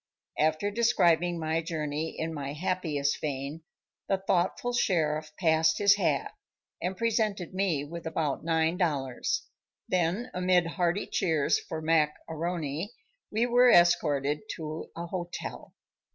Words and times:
After 0.39 0.71
describing 0.71 1.37
my 1.39 1.61
journey 1.61 2.19
in 2.19 2.33
my 2.33 2.53
happiest 2.53 3.21
vein, 3.21 3.61
the 4.09 4.17
thoughtful 4.17 4.73
sheriff 4.73 5.31
passed 5.39 5.77
his 5.77 5.93
hat 5.97 6.33
and 6.81 6.97
presented 6.97 7.53
me 7.53 7.85
with 7.85 8.07
about 8.07 8.43
nine 8.43 8.77
dollars. 8.77 9.43
Then 9.87 10.31
amid 10.33 10.65
hearty 10.65 11.05
cheers 11.05 11.59
for 11.59 11.83
Mac 11.83 12.15
A'Rony, 12.27 12.87
we 13.29 13.45
were 13.45 13.69
escorted 13.69 14.39
to 14.55 14.89
a 14.95 15.05
hotel. 15.05 15.75